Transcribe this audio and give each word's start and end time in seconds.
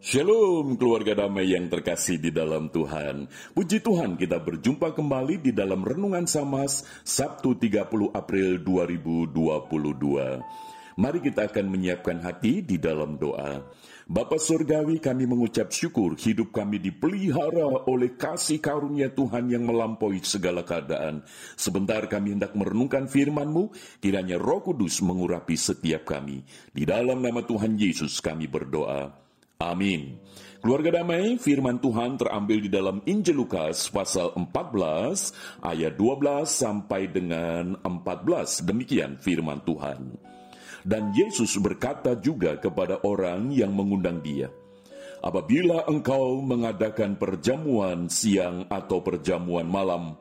Shalom 0.00 0.80
keluarga 0.80 1.12
damai 1.12 1.52
yang 1.52 1.68
terkasih 1.68 2.16
di 2.16 2.32
dalam 2.32 2.72
Tuhan. 2.72 3.28
Puji 3.52 3.84
Tuhan 3.84 4.16
kita 4.16 4.40
berjumpa 4.40 4.96
kembali 4.96 5.44
di 5.44 5.52
dalam 5.52 5.84
Renungan 5.84 6.24
Samas 6.24 6.88
Sabtu 7.04 7.60
30 7.60 8.08
April 8.08 8.64
2022. 8.64 10.40
Mari 10.96 11.18
kita 11.20 11.52
akan 11.52 11.66
menyiapkan 11.68 12.16
hati 12.24 12.64
di 12.64 12.80
dalam 12.80 13.20
doa. 13.20 13.60
Bapa 14.08 14.40
Surgawi 14.40 15.04
kami 15.04 15.28
mengucap 15.28 15.68
syukur 15.68 16.16
hidup 16.16 16.48
kami 16.48 16.80
dipelihara 16.80 17.84
oleh 17.84 18.16
kasih 18.16 18.56
karunia 18.56 19.12
Tuhan 19.12 19.52
yang 19.52 19.68
melampaui 19.68 20.24
segala 20.24 20.64
keadaan. 20.64 21.28
Sebentar 21.60 22.08
kami 22.08 22.40
hendak 22.40 22.56
merenungkan 22.56 23.04
firman-Mu, 23.04 23.68
kiranya 24.00 24.40
roh 24.40 24.64
kudus 24.64 25.04
mengurapi 25.04 25.60
setiap 25.60 26.08
kami. 26.08 26.40
Di 26.72 26.88
dalam 26.88 27.20
nama 27.20 27.44
Tuhan 27.44 27.76
Yesus 27.76 28.24
kami 28.24 28.48
berdoa. 28.48 29.28
Amin. 29.60 30.16
Keluarga 30.64 31.00
damai, 31.00 31.36
firman 31.36 31.76
Tuhan 31.80 32.16
terambil 32.16 32.64
di 32.64 32.70
dalam 32.72 33.04
Injil 33.04 33.44
Lukas 33.44 33.92
pasal 33.92 34.32
14 34.32 35.64
ayat 35.64 35.96
12 36.00 36.48
sampai 36.48 37.08
dengan 37.12 37.76
14. 37.84 38.64
Demikian 38.64 39.20
firman 39.20 39.60
Tuhan. 39.64 40.16
Dan 40.80 41.12
Yesus 41.12 41.60
berkata 41.60 42.16
juga 42.16 42.56
kepada 42.56 43.04
orang 43.04 43.52
yang 43.52 43.72
mengundang 43.76 44.24
dia, 44.24 44.48
Apabila 45.20 45.84
engkau 45.84 46.40
mengadakan 46.40 47.20
perjamuan 47.20 48.08
siang 48.08 48.64
atau 48.72 49.04
perjamuan 49.04 49.68
malam, 49.68 50.16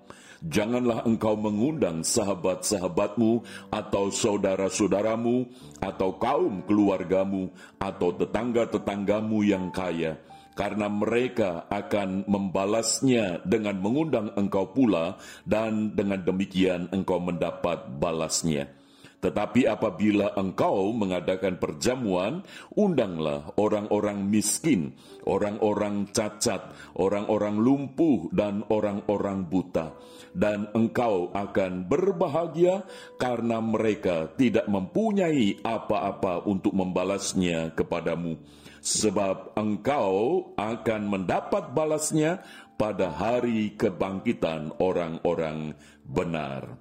janganlah 0.46 1.04
engkau 1.04 1.36
mengundang 1.36 2.02
sahabat-sahabatmu 2.06 3.44
atau 3.74 4.08
saudara-saudaramu 4.08 5.48
atau 5.84 6.10
kaum 6.16 6.64
keluargamu 6.64 7.52
atau 7.80 8.16
tetangga-tetanggamu 8.16 9.44
yang 9.44 9.68
kaya 9.76 10.16
karena 10.56 10.92
mereka 10.92 11.64
akan 11.72 12.28
membalasnya 12.28 13.40
dengan 13.48 13.80
mengundang 13.80 14.36
engkau 14.36 14.68
pula 14.76 15.16
dan 15.48 15.96
dengan 15.96 16.20
demikian 16.20 16.92
engkau 16.92 17.24
mendapat 17.24 17.88
balasnya. 17.96 18.79
Tetapi 19.20 19.68
apabila 19.68 20.32
engkau 20.40 20.96
mengadakan 20.96 21.60
perjamuan, 21.60 22.40
undanglah 22.72 23.52
orang-orang 23.60 24.24
miskin, 24.24 24.96
orang-orang 25.28 26.08
cacat, 26.16 26.72
orang-orang 26.96 27.60
lumpuh, 27.60 28.32
dan 28.32 28.64
orang-orang 28.72 29.44
buta. 29.44 29.92
Dan 30.32 30.72
engkau 30.72 31.36
akan 31.36 31.84
berbahagia 31.92 32.88
karena 33.20 33.60
mereka 33.60 34.32
tidak 34.40 34.72
mempunyai 34.72 35.60
apa-apa 35.68 36.48
untuk 36.48 36.72
membalasnya 36.72 37.76
kepadamu. 37.76 38.40
Sebab 38.80 39.60
engkau 39.60 40.48
akan 40.56 41.02
mendapat 41.12 41.76
balasnya 41.76 42.40
pada 42.80 43.12
hari 43.12 43.76
kebangkitan 43.76 44.80
orang-orang 44.80 45.76
benar. 46.08 46.80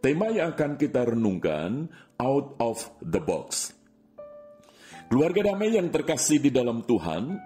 Tema 0.00 0.30
yang 0.30 0.52
akan 0.54 0.76
kita 0.76 1.08
renungkan 1.08 1.88
out 2.20 2.56
of 2.60 2.84
the 3.02 3.20
box. 3.20 3.72
Keluarga 5.06 5.54
damai 5.54 5.70
yang 5.74 5.88
terkasih 5.94 6.42
di 6.42 6.50
dalam 6.50 6.82
Tuhan, 6.82 7.38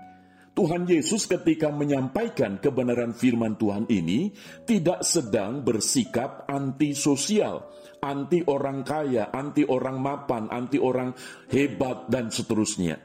Tuhan 0.50 0.82
Yesus 0.88 1.28
ketika 1.30 1.70
menyampaikan 1.70 2.58
kebenaran 2.58 3.14
firman 3.14 3.54
Tuhan 3.54 3.86
ini 3.88 4.32
tidak 4.66 5.06
sedang 5.06 5.62
bersikap 5.62 6.48
antisosial, 6.50 7.68
anti 8.02 8.42
orang 8.44 8.82
kaya, 8.82 9.30
anti 9.30 9.62
orang 9.64 10.00
mapan, 10.00 10.48
anti 10.48 10.80
orang 10.80 11.14
hebat 11.52 12.08
dan 12.10 12.32
seterusnya. 12.32 12.98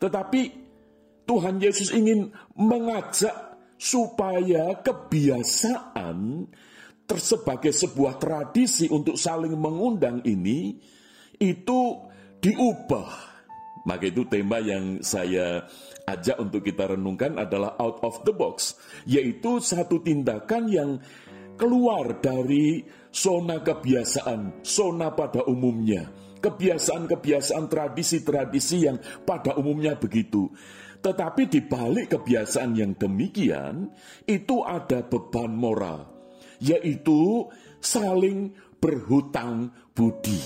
Tetapi 0.00 0.40
Tuhan 1.28 1.62
Yesus 1.62 1.94
ingin 1.94 2.32
mengajak 2.58 3.54
supaya 3.80 4.80
kebiasaan 4.82 6.48
sebagai 7.18 7.74
sebuah 7.74 8.20
tradisi 8.20 8.86
untuk 8.86 9.18
saling 9.18 9.56
mengundang 9.56 10.22
ini 10.22 10.76
itu 11.40 11.80
diubah. 12.38 13.32
Maka 13.88 14.12
itu 14.12 14.28
tema 14.28 14.60
yang 14.60 15.00
saya 15.00 15.64
ajak 16.04 16.36
untuk 16.36 16.60
kita 16.60 16.92
renungkan 16.92 17.40
adalah 17.40 17.80
out 17.80 18.04
of 18.04 18.20
the 18.28 18.34
box, 18.36 18.76
yaitu 19.08 19.56
satu 19.58 20.04
tindakan 20.04 20.68
yang 20.68 20.90
keluar 21.56 22.20
dari 22.20 22.84
zona 23.08 23.64
kebiasaan, 23.64 24.60
zona 24.60 25.16
pada 25.16 25.48
umumnya, 25.48 26.12
kebiasaan-kebiasaan 26.44 27.66
tradisi-tradisi 27.72 28.84
yang 28.84 29.00
pada 29.24 29.56
umumnya 29.56 29.96
begitu. 29.96 30.52
Tetapi 31.00 31.48
di 31.48 31.64
balik 31.64 32.12
kebiasaan 32.12 32.76
yang 32.76 32.92
demikian, 33.00 33.88
itu 34.28 34.60
ada 34.60 35.00
beban 35.00 35.56
moral 35.56 36.19
yaitu 36.60 37.48
saling 37.80 38.52
berhutang 38.80 39.72
budi. 39.92 40.38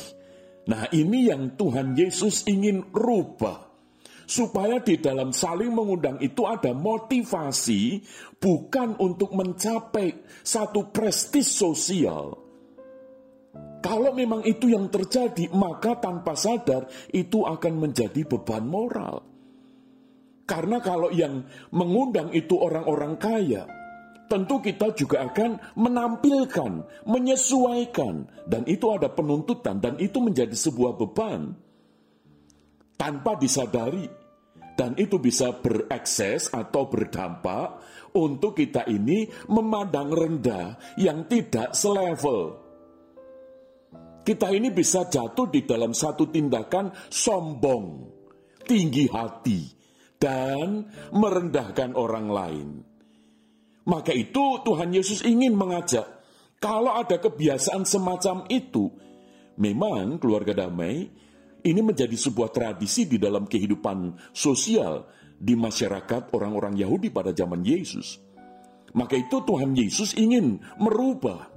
Nah, 0.65 0.89
ini 0.97 1.29
yang 1.29 1.55
Tuhan 1.61 1.93
Yesus 1.93 2.49
ingin 2.49 2.89
rubah. 2.89 3.77
Supaya 4.25 4.81
di 4.81 4.97
dalam 4.97 5.37
saling 5.37 5.69
mengundang 5.69 6.17
itu 6.25 6.49
ada 6.49 6.73
motivasi 6.73 8.01
bukan 8.41 8.97
untuk 8.97 9.37
mencapai 9.37 10.25
satu 10.41 10.89
prestis 10.89 11.53
sosial. 11.53 12.33
Kalau 13.85 14.17
memang 14.17 14.41
itu 14.49 14.73
yang 14.73 14.89
terjadi, 14.89 15.53
maka 15.53 16.01
tanpa 16.01 16.33
sadar 16.33 16.89
itu 17.13 17.45
akan 17.45 17.85
menjadi 17.85 18.25
beban 18.25 18.65
moral. 18.65 19.21
Karena 20.49 20.81
kalau 20.81 21.13
yang 21.13 21.45
mengundang 21.69 22.33
itu 22.33 22.57
orang-orang 22.57 23.21
kaya, 23.21 23.69
tentu 24.29 24.61
kita 24.61 24.93
juga 24.97 25.29
akan 25.29 25.77
menampilkan, 25.77 26.73
menyesuaikan, 27.05 28.29
dan 28.49 28.63
itu 28.65 28.89
ada 28.91 29.13
penuntutan, 29.13 29.79
dan 29.81 30.01
itu 30.01 30.19
menjadi 30.21 30.55
sebuah 30.55 30.97
beban 30.97 31.55
tanpa 32.97 33.37
disadari, 33.37 34.09
dan 34.75 34.99
itu 34.99 35.21
bisa 35.23 35.55
berekses 35.55 36.51
atau 36.51 36.91
berdampak 36.91 37.79
untuk 38.15 38.59
kita 38.59 38.87
ini 38.91 39.31
memandang 39.51 40.11
rendah 40.11 40.99
yang 40.99 41.27
tidak 41.31 41.75
selevel. 41.75 42.63
Kita 44.25 44.49
ini 44.49 44.73
bisa 44.73 45.05
jatuh 45.05 45.53
di 45.53 45.69
dalam 45.69 45.93
satu 45.93 46.33
tindakan 46.33 46.97
sombong, 47.13 48.09
tinggi 48.65 49.05
hati, 49.13 49.69
dan 50.17 50.89
merendahkan 51.13 51.93
orang 51.93 52.27
lain. 52.33 52.94
Maka 53.85 54.17
itu 54.17 54.65
Tuhan 54.65 54.97
Yesus 54.97 55.21
ingin 55.25 55.53
mengajak, 55.53 56.09
kalau 56.57 56.97
ada 56.97 57.21
kebiasaan 57.21 57.85
semacam 57.85 58.49
itu, 58.49 58.89
memang 59.61 60.17
keluarga 60.17 60.65
damai 60.65 61.05
ini 61.65 61.81
menjadi 61.81 62.17
sebuah 62.17 62.53
tradisi 62.53 63.09
di 63.09 63.17
dalam 63.17 63.49
kehidupan 63.49 64.33
sosial 64.33 65.09
di 65.37 65.57
masyarakat 65.57 66.33
orang-orang 66.33 66.77
Yahudi 66.77 67.09
pada 67.13 67.33
zaman 67.33 67.65
Yesus. 67.65 68.21
Maka 68.95 69.19
itu 69.19 69.43
Tuhan 69.43 69.75
Yesus 69.75 70.15
ingin 70.15 70.61
merubah. 70.79 71.51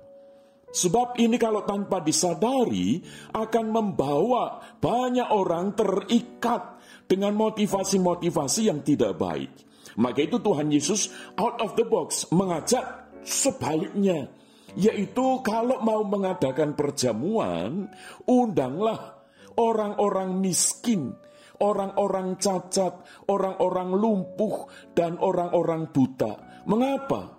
Sebab 0.68 1.16
ini 1.24 1.40
kalau 1.40 1.64
tanpa 1.64 2.04
disadari 2.04 3.00
akan 3.32 3.66
membawa 3.72 4.60
banyak 4.84 5.32
orang 5.32 5.72
terikat 5.78 6.76
dengan 7.08 7.32
motivasi-motivasi 7.40 8.62
yang 8.68 8.84
tidak 8.84 9.16
baik. 9.16 9.52
Maka 9.98 10.22
itu 10.22 10.38
Tuhan 10.38 10.70
Yesus 10.70 11.10
out 11.42 11.58
of 11.58 11.74
the 11.74 11.86
box 11.86 12.30
mengajak 12.30 13.10
sebaliknya. 13.26 14.30
Yaitu 14.78 15.42
kalau 15.42 15.82
mau 15.82 16.06
mengadakan 16.06 16.78
perjamuan, 16.78 17.90
undanglah 18.30 19.26
orang-orang 19.58 20.38
miskin, 20.38 21.18
orang-orang 21.58 22.38
cacat, 22.38 23.02
orang-orang 23.26 23.90
lumpuh, 23.98 24.70
dan 24.94 25.18
orang-orang 25.18 25.90
buta. 25.90 26.62
Mengapa? 26.70 27.34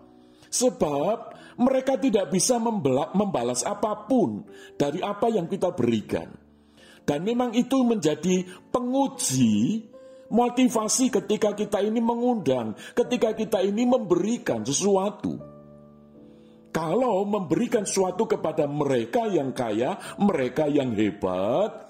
Sebab 0.51 1.19
mereka 1.63 1.95
tidak 1.95 2.35
bisa 2.35 2.59
membalas 3.15 3.63
apa 3.63 4.11
pun 4.11 4.43
dari 4.75 4.99
apa 4.99 5.31
yang 5.31 5.47
kita 5.47 5.71
berikan. 5.79 6.35
Dan 7.07 7.23
memang 7.23 7.55
itu 7.55 7.87
menjadi 7.87 8.45
penguji 8.69 9.87
motivasi 10.29 11.09
ketika 11.13 11.57
kita 11.57 11.81
ini 11.81 12.01
mengundang, 12.01 12.77
ketika 12.97 13.33
kita 13.33 13.65
ini 13.65 13.85
memberikan 13.89 14.65
sesuatu. 14.65 15.37
Kalau 16.69 17.25
memberikan 17.25 17.89
sesuatu 17.89 18.29
kepada 18.29 18.69
mereka 18.69 19.25
yang 19.27 19.57
kaya, 19.57 19.97
mereka 20.21 20.69
yang 20.69 20.93
hebat, 20.93 21.89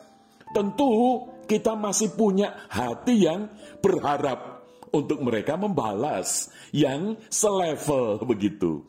tentu 0.55 1.27
kita 1.51 1.75
masih 1.75 2.15
punya 2.15 2.55
hati 2.71 3.27
yang 3.27 3.51
berharap 3.83 4.65
untuk 4.95 5.21
mereka 5.21 5.59
membalas 5.59 6.49
yang 6.71 7.19
selevel 7.29 8.23
begitu. 8.31 8.87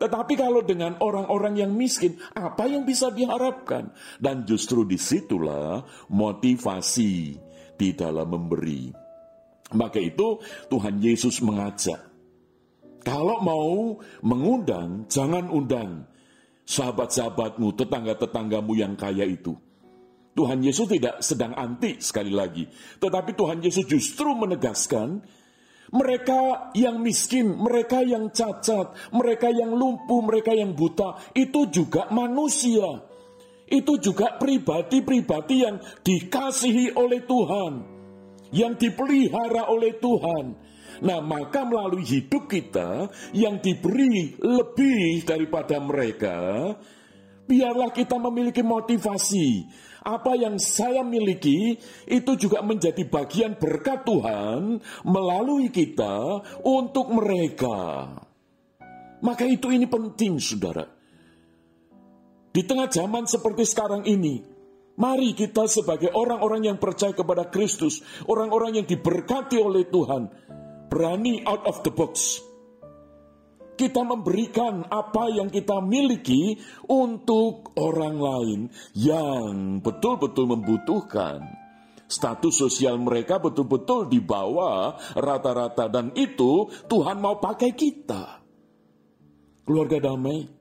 Tetapi 0.00 0.32
kalau 0.32 0.64
dengan 0.64 0.96
orang-orang 1.04 1.60
yang 1.60 1.72
miskin, 1.76 2.16
apa 2.32 2.64
yang 2.64 2.88
bisa 2.88 3.12
diharapkan? 3.12 3.92
Dan 4.16 4.48
justru 4.48 4.88
di 4.88 4.96
situlah 4.96 5.84
motivasi 6.08 7.36
di 7.80 7.96
dalam 7.96 8.28
memberi. 8.28 8.92
Maka 9.72 9.96
itu 9.96 10.36
Tuhan 10.68 11.00
Yesus 11.00 11.40
mengajak. 11.40 12.12
Kalau 13.00 13.40
mau 13.40 13.96
mengundang, 14.20 15.08
jangan 15.08 15.48
undang 15.48 16.04
sahabat-sahabatmu, 16.68 17.72
tetangga-tetanggamu 17.72 18.72
yang 18.76 18.92
kaya 19.00 19.24
itu. 19.24 19.56
Tuhan 20.36 20.60
Yesus 20.60 20.86
tidak 20.86 21.24
sedang 21.24 21.56
anti 21.56 21.96
sekali 21.98 22.30
lagi. 22.30 22.68
Tetapi 23.00 23.34
Tuhan 23.34 23.64
Yesus 23.64 23.88
justru 23.88 24.30
menegaskan, 24.36 25.24
mereka 25.90 26.70
yang 26.78 27.02
miskin, 27.02 27.50
mereka 27.58 27.98
yang 28.06 28.30
cacat, 28.30 28.94
mereka 29.10 29.50
yang 29.50 29.74
lumpuh, 29.74 30.22
mereka 30.22 30.54
yang 30.54 30.70
buta, 30.76 31.18
itu 31.34 31.66
juga 31.66 32.06
manusia. 32.14 33.09
Itu 33.70 34.02
juga 34.02 34.34
pribadi-pribadi 34.34 35.56
yang 35.62 35.78
dikasihi 36.02 36.98
oleh 36.98 37.22
Tuhan 37.22 38.00
yang 38.54 38.74
dipelihara 38.76 39.70
oleh 39.70 39.96
Tuhan. 39.98 40.44
Nah, 41.00 41.18
maka 41.24 41.64
melalui 41.64 42.04
hidup 42.04 42.50
kita 42.50 43.08
yang 43.32 43.62
diberi 43.62 44.36
lebih 44.36 45.24
daripada 45.24 45.80
mereka, 45.80 46.36
biarlah 47.48 47.88
kita 47.94 48.20
memiliki 48.20 48.60
motivasi. 48.60 49.64
Apa 50.00 50.32
yang 50.36 50.56
saya 50.60 51.04
miliki 51.04 51.76
itu 52.08 52.32
juga 52.36 52.64
menjadi 52.64 53.04
bagian 53.04 53.56
berkat 53.56 54.04
Tuhan 54.04 54.80
melalui 55.04 55.68
kita 55.72 56.40
untuk 56.64 57.12
mereka. 57.12 58.08
Maka 59.20 59.44
itu 59.44 59.68
ini 59.72 59.84
penting, 59.84 60.40
saudara. 60.40 60.99
Di 62.50 62.66
tengah 62.66 62.90
zaman 62.90 63.30
seperti 63.30 63.62
sekarang 63.62 64.02
ini, 64.06 64.50
Mari 65.00 65.32
kita 65.32 65.64
sebagai 65.64 66.12
orang-orang 66.12 66.68
yang 66.68 66.76
percaya 66.76 67.16
kepada 67.16 67.48
Kristus, 67.48 68.04
orang-orang 68.28 68.84
yang 68.84 68.86
diberkati 68.86 69.56
oleh 69.56 69.88
Tuhan, 69.88 70.28
berani 70.92 71.40
out 71.48 71.64
of 71.64 71.80
the 71.80 71.88
box. 71.88 72.44
Kita 73.80 74.04
memberikan 74.04 74.84
apa 74.92 75.32
yang 75.32 75.48
kita 75.48 75.80
miliki 75.80 76.60
untuk 76.84 77.72
orang 77.80 78.20
lain 78.20 78.60
yang 78.92 79.80
betul-betul 79.80 80.52
membutuhkan. 80.52 81.48
Status 82.04 82.60
sosial 82.60 83.00
mereka 83.00 83.40
betul-betul 83.40 84.04
di 84.12 84.20
bawah 84.20 85.00
rata-rata 85.16 85.88
dan 85.88 86.12
itu 86.12 86.68
Tuhan 86.92 87.24
mau 87.24 87.40
pakai 87.40 87.72
kita. 87.72 88.44
Keluarga 89.64 90.12
damai, 90.12 90.59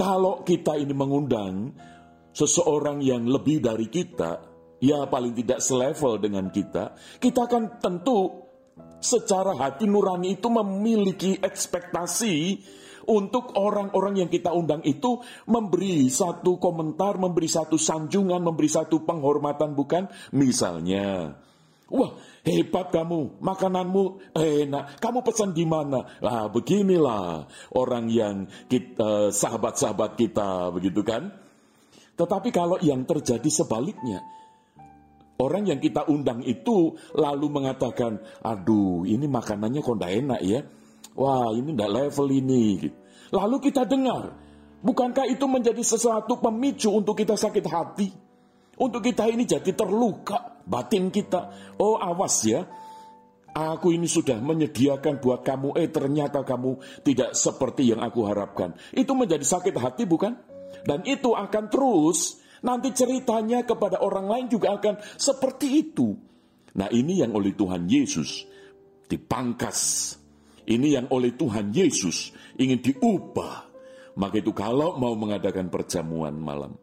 kalau 0.00 0.40
kita 0.48 0.80
ini 0.80 0.96
mengundang 0.96 1.76
seseorang 2.32 3.04
yang 3.04 3.28
lebih 3.28 3.60
dari 3.60 3.92
kita, 3.92 4.40
ya 4.80 5.04
paling 5.04 5.36
tidak 5.36 5.60
selevel 5.60 6.16
dengan 6.16 6.48
kita, 6.48 6.96
kita 7.20 7.44
akan 7.44 7.76
tentu 7.84 8.48
secara 8.96 9.52
hati 9.60 9.84
nurani 9.84 10.40
itu 10.40 10.48
memiliki 10.48 11.36
ekspektasi 11.36 12.64
untuk 13.12 13.52
orang-orang 13.60 14.24
yang 14.24 14.30
kita 14.32 14.48
undang 14.56 14.80
itu 14.88 15.20
memberi 15.44 16.08
satu 16.08 16.56
komentar, 16.56 17.20
memberi 17.20 17.48
satu 17.52 17.76
sanjungan, 17.76 18.40
memberi 18.40 18.72
satu 18.72 19.04
penghormatan, 19.04 19.76
bukan? 19.76 20.08
Misalnya, 20.32 21.36
wah 21.90 22.16
hebat 22.46 22.94
kamu, 22.94 23.42
makananmu 23.42 24.32
enak, 24.38 25.02
kamu 25.02 25.18
pesan 25.26 25.50
di 25.52 25.66
mana? 25.66 26.06
Lah 26.22 26.46
beginilah 26.48 27.50
orang 27.76 28.06
yang 28.08 28.46
kita, 28.70 29.34
sahabat-sahabat 29.34 30.16
kita, 30.16 30.70
begitu 30.70 31.02
kan? 31.02 31.34
Tetapi 32.14 32.48
kalau 32.54 32.78
yang 32.80 33.04
terjadi 33.04 33.50
sebaliknya, 33.50 34.22
orang 35.40 35.66
yang 35.66 35.80
kita 35.80 36.06
undang 36.06 36.46
itu 36.46 36.94
lalu 37.16 37.46
mengatakan, 37.50 38.20
aduh 38.44 39.08
ini 39.08 39.26
makanannya 39.26 39.80
kok 39.82 39.96
tidak 39.98 40.12
enak 40.20 40.40
ya, 40.46 40.60
wah 41.16 41.50
ini 41.52 41.74
tidak 41.74 41.90
level 41.90 42.28
ini. 42.30 42.64
Lalu 43.30 43.56
kita 43.62 43.88
dengar, 43.88 44.36
bukankah 44.84 45.26
itu 45.26 45.44
menjadi 45.48 45.80
sesuatu 45.80 46.38
pemicu 46.38 46.92
untuk 46.92 47.16
kita 47.16 47.34
sakit 47.34 47.66
hati? 47.66 48.29
Untuk 48.80 49.04
kita 49.04 49.28
ini 49.28 49.44
jadi 49.44 49.76
terluka 49.76 50.64
batin 50.64 51.12
kita. 51.12 51.52
Oh 51.76 52.00
awas 52.00 52.48
ya, 52.48 52.64
Aku 53.50 53.90
ini 53.90 54.06
sudah 54.06 54.38
menyediakan 54.38 55.18
buat 55.18 55.42
kamu, 55.42 55.74
eh 55.74 55.90
ternyata 55.90 56.46
kamu 56.46 57.02
tidak 57.02 57.34
seperti 57.34 57.90
yang 57.90 57.98
aku 57.98 58.22
harapkan. 58.22 58.78
Itu 58.94 59.18
menjadi 59.18 59.42
sakit 59.42 59.74
hati 59.74 60.06
bukan? 60.06 60.38
Dan 60.86 61.02
itu 61.02 61.34
akan 61.34 61.66
terus, 61.66 62.38
nanti 62.62 62.94
ceritanya 62.94 63.66
kepada 63.66 63.98
orang 64.06 64.30
lain 64.30 64.46
juga 64.46 64.78
akan 64.78 65.02
seperti 65.18 65.82
itu. 65.82 66.14
Nah 66.78 66.86
ini 66.94 67.26
yang 67.26 67.34
oleh 67.34 67.50
Tuhan 67.50 67.90
Yesus 67.90 68.46
dipangkas. 69.10 70.14
Ini 70.70 71.02
yang 71.02 71.06
oleh 71.10 71.34
Tuhan 71.34 71.74
Yesus 71.74 72.30
ingin 72.54 72.78
diubah. 72.78 73.66
Maka 74.14 74.38
itu 74.38 74.54
kalau 74.54 74.94
mau 74.94 75.18
mengadakan 75.18 75.66
perjamuan 75.66 76.38
malam 76.38 76.78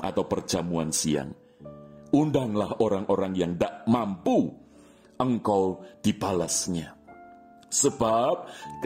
atau 0.00 0.24
perjamuan 0.26 0.90
siang, 0.90 1.30
undanglah 2.14 2.78
orang-orang 2.78 3.32
yang 3.34 3.50
tidak 3.54 3.86
mampu 3.86 4.54
engkau 5.18 5.82
dibalasnya. 6.02 6.94
Sebab 7.74 8.34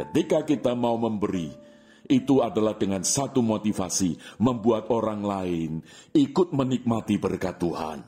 ketika 0.01 0.49
kita 0.49 0.73
mau 0.73 0.97
memberi, 0.97 1.53
itu 2.09 2.41
adalah 2.41 2.73
dengan 2.81 3.05
satu 3.05 3.45
motivasi, 3.45 4.41
membuat 4.41 4.89
orang 4.89 5.21
lain 5.21 5.71
ikut 6.17 6.57
menikmati 6.57 7.21
berkat 7.21 7.61
Tuhan. 7.61 8.01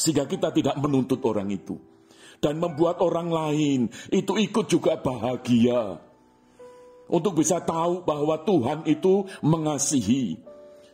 Sehingga 0.00 0.24
kita 0.24 0.48
tidak 0.56 0.80
menuntut 0.80 1.20
orang 1.28 1.52
itu. 1.52 1.76
Dan 2.38 2.56
membuat 2.56 3.02
orang 3.04 3.28
lain 3.28 3.80
itu 4.08 4.32
ikut 4.38 4.64
juga 4.70 4.96
bahagia. 4.96 6.00
Untuk 7.08 7.42
bisa 7.42 7.60
tahu 7.60 8.06
bahwa 8.06 8.40
Tuhan 8.46 8.88
itu 8.88 9.28
mengasihi. 9.44 10.38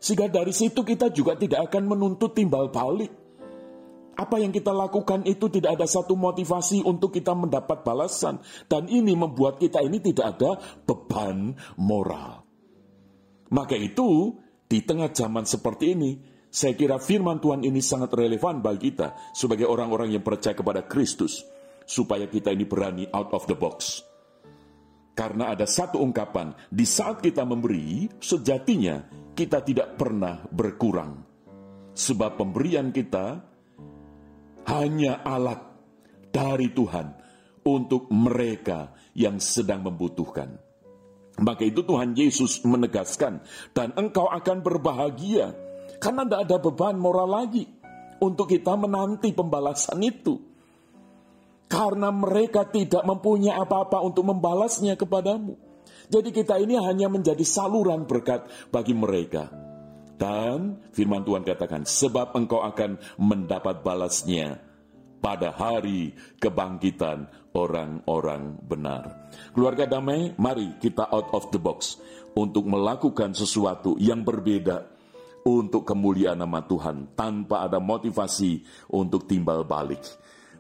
Sehingga 0.05 0.29
dari 0.29 0.53
situ 0.53 0.85
kita 0.85 1.09
juga 1.09 1.33
tidak 1.33 1.73
akan 1.73 1.97
menuntut 1.97 2.37
timbal 2.37 2.69
balik 2.69 3.25
apa 4.15 4.39
yang 4.39 4.55
kita 4.55 4.71
lakukan 4.71 5.27
itu 5.27 5.51
tidak 5.51 5.79
ada 5.79 5.87
satu 5.91 6.15
motivasi 6.15 6.87
untuk 6.87 7.11
kita 7.11 7.35
mendapat 7.35 7.83
balasan. 7.83 8.39
Dan 8.71 8.87
ini 8.87 9.15
membuat 9.19 9.59
kita 9.59 9.83
ini 9.83 9.99
tidak 9.99 10.39
ada 10.39 10.59
beban 10.87 11.59
moral. 11.79 12.47
Maka 13.51 13.75
itu, 13.75 14.39
di 14.71 14.83
tengah 14.87 15.11
zaman 15.11 15.47
seperti 15.47 15.99
ini, 15.99 16.11
saya 16.47 16.79
kira 16.79 17.03
firman 17.03 17.43
Tuhan 17.43 17.67
ini 17.67 17.83
sangat 17.83 18.15
relevan 18.15 18.63
bagi 18.63 18.95
kita 18.95 19.35
sebagai 19.35 19.67
orang-orang 19.67 20.15
yang 20.15 20.23
percaya 20.23 20.55
kepada 20.55 20.87
Kristus. 20.87 21.43
Supaya 21.85 22.25
kita 22.31 22.49
ini 22.55 22.65
berani 22.65 23.05
out 23.13 23.35
of 23.37 23.45
the 23.45 23.59
box. 23.59 24.01
Karena 25.15 25.55
ada 25.55 25.63
satu 25.63 26.03
ungkapan, 26.03 26.51
di 26.67 26.83
saat 26.83 27.23
kita 27.23 27.47
memberi, 27.47 28.11
sejatinya 28.19 28.99
kita 29.35 29.63
tidak 29.63 29.95
pernah 29.95 30.43
berkurang. 30.51 31.23
Sebab 31.95 32.35
pemberian 32.35 32.91
kita 32.91 33.39
hanya 34.67 35.23
alat 35.23 35.63
dari 36.35 36.75
Tuhan 36.75 37.15
untuk 37.63 38.11
mereka 38.11 38.91
yang 39.15 39.39
sedang 39.39 39.87
membutuhkan. 39.87 40.51
Maka 41.39 41.63
itu 41.67 41.83
Tuhan 41.83 42.15
Yesus 42.15 42.63
menegaskan, 42.63 43.43
dan 43.75 43.95
engkau 43.95 44.31
akan 44.31 44.63
berbahagia, 44.63 45.55
karena 45.99 46.23
tidak 46.27 46.41
ada 46.47 46.57
beban 46.63 46.99
moral 46.99 47.27
lagi 47.27 47.67
untuk 48.23 48.51
kita 48.51 48.75
menanti 48.79 49.35
pembalasan 49.35 49.99
itu. 50.03 50.54
Karena 51.75 52.15
mereka 52.15 52.63
tidak 52.71 53.03
mempunyai 53.03 53.59
apa-apa 53.59 53.99
untuk 54.07 54.31
membalasnya 54.31 54.95
kepadamu. 54.95 55.59
Jadi 56.07 56.31
kita 56.31 56.63
ini 56.63 56.79
hanya 56.79 57.11
menjadi 57.11 57.43
saluran 57.43 58.07
berkat 58.07 58.47
bagi 58.71 58.95
mereka. 58.95 59.51
Dan 60.15 60.79
firman 60.95 61.27
Tuhan 61.27 61.43
katakan, 61.43 61.83
sebab 61.83 62.31
engkau 62.39 62.63
akan 62.63 63.03
mendapat 63.19 63.83
balasnya 63.83 64.63
pada 65.19 65.51
hari 65.51 66.15
kebangkitan 66.39 67.27
orang-orang 67.51 68.55
benar. 68.63 69.33
Keluarga 69.51 69.91
damai, 69.91 70.37
mari 70.39 70.79
kita 70.79 71.11
out 71.11 71.35
of 71.35 71.51
the 71.51 71.59
box 71.59 71.99
untuk 72.39 72.63
melakukan 72.71 73.35
sesuatu 73.35 73.99
yang 73.99 74.23
berbeda 74.23 74.87
untuk 75.45 75.85
kemuliaan 75.85 76.41
nama 76.41 76.63
Tuhan 76.65 77.17
tanpa 77.19 77.67
ada 77.67 77.83
motivasi 77.83 78.65
untuk 78.93 79.27
timbal 79.27 79.67
balik. 79.67 80.05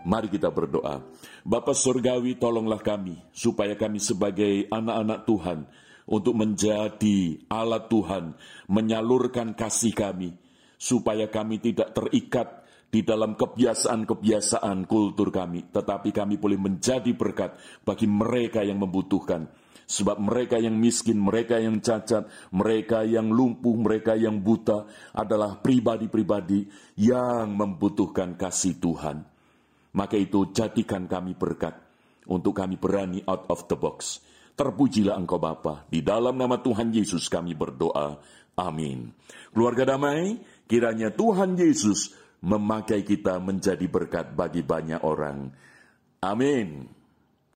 Mari 0.05 0.29
kita 0.29 0.53
berdoa. 0.53 1.01
Bapa 1.49 1.73
Surgawi 1.73 2.37
tolonglah 2.37 2.85
kami 2.85 3.17
supaya 3.33 3.73
kami 3.73 3.97
sebagai 3.97 4.69
anak-anak 4.69 5.25
Tuhan 5.25 5.59
untuk 6.05 6.37
menjadi 6.37 7.41
alat 7.49 7.89
Tuhan, 7.89 8.37
menyalurkan 8.69 9.57
kasih 9.57 9.97
kami, 9.97 10.37
supaya 10.77 11.33
kami 11.33 11.57
tidak 11.65 11.97
terikat 11.97 12.69
di 12.93 13.01
dalam 13.01 13.35
kebiasaan-kebiasaan 13.35 14.85
kultur 14.85 15.33
kami, 15.33 15.73
tetapi 15.73 16.13
kami 16.13 16.37
boleh 16.37 16.61
menjadi 16.61 17.11
berkat 17.17 17.57
bagi 17.83 18.05
mereka 18.05 18.61
yang 18.61 18.79
membutuhkan. 18.79 19.49
Sebab 19.85 20.17
mereka 20.17 20.57
yang 20.57 20.77
miskin, 20.81 21.21
mereka 21.21 21.61
yang 21.61 21.81
cacat, 21.81 22.29
mereka 22.53 23.05
yang 23.05 23.29
lumpuh, 23.29 23.77
mereka 23.77 24.17
yang 24.17 24.41
buta 24.41 24.89
adalah 25.13 25.61
pribadi-pribadi 25.61 26.65
yang 27.01 27.53
membutuhkan 27.53 28.33
kasih 28.37 28.81
Tuhan. 28.81 29.34
Maka 29.95 30.19
itu 30.19 30.51
jadikan 30.51 31.07
kami 31.07 31.39
berkat 31.39 31.79
untuk 32.27 32.59
kami 32.59 32.77
berani 32.77 33.23
out 33.25 33.47
of 33.49 33.71
the 33.71 33.79
box. 33.79 34.19
Terpujilah 34.55 35.19
Engkau 35.19 35.39
Bapa. 35.39 35.87
Di 35.91 36.03
dalam 36.03 36.39
nama 36.39 36.59
Tuhan 36.63 36.95
Yesus 36.95 37.27
kami 37.27 37.59
berdoa. 37.59 38.19
Amin. 38.55 39.11
Keluarga 39.51 39.95
damai, 39.95 40.39
kiranya 40.71 41.11
Tuhan 41.11 41.59
Yesus 41.59 42.15
memakai 42.45 43.03
kita 43.03 43.43
menjadi 43.43 43.87
berkat 43.91 44.35
bagi 44.39 44.63
banyak 44.63 45.03
orang. 45.03 45.51
Amin. 46.23 46.87